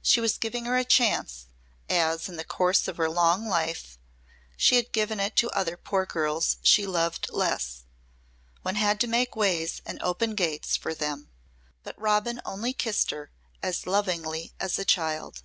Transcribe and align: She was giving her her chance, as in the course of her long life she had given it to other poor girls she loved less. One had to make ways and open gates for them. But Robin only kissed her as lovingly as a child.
She 0.00 0.20
was 0.20 0.38
giving 0.38 0.66
her 0.66 0.76
her 0.76 0.84
chance, 0.84 1.46
as 1.90 2.28
in 2.28 2.36
the 2.36 2.44
course 2.44 2.86
of 2.86 2.98
her 2.98 3.10
long 3.10 3.48
life 3.48 3.98
she 4.56 4.76
had 4.76 4.92
given 4.92 5.18
it 5.18 5.34
to 5.38 5.50
other 5.50 5.76
poor 5.76 6.06
girls 6.06 6.58
she 6.62 6.86
loved 6.86 7.28
less. 7.30 7.82
One 8.62 8.76
had 8.76 9.00
to 9.00 9.08
make 9.08 9.34
ways 9.34 9.82
and 9.84 10.00
open 10.04 10.36
gates 10.36 10.76
for 10.76 10.94
them. 10.94 11.30
But 11.82 12.00
Robin 12.00 12.40
only 12.44 12.74
kissed 12.74 13.10
her 13.10 13.32
as 13.60 13.88
lovingly 13.88 14.52
as 14.60 14.78
a 14.78 14.84
child. 14.84 15.42